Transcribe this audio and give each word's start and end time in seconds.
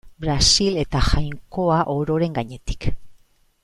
Brasil 0.23 0.79
eta 0.83 1.01
Jainkoa 1.09 1.79
ororen 1.99 2.37
gainetik. 2.43 2.93